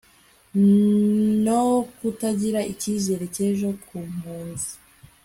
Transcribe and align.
no 1.45 1.61
kutagira 1.97 2.59
icyizere 2.73 3.23
cy'ejo 3.35 3.69
ku 3.85 3.97
mpunzi 4.17 4.71